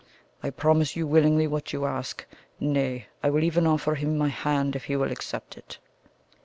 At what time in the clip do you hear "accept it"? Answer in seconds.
5.11-5.77